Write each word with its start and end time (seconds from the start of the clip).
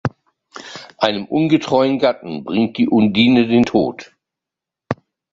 Einem 0.97 1.25
untreuen 1.27 1.99
Gatten 1.99 2.43
bringt 2.43 2.79
die 2.79 2.89
Undine 2.89 3.45
den 3.45 3.65
Tod. 3.65 4.15